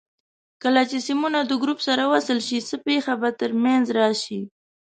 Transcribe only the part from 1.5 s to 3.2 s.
ګروپ سره وصل شي څه پېښه